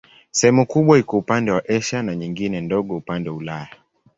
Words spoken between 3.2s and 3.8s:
wa Ulaya.